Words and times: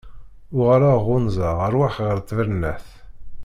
Uɣaleɣ 0.57 0.97
ɣunzaɣ 1.07 1.57
rrwaḥ 1.71 1.95
ɣer 2.05 2.17
ttbernat. 2.21 2.87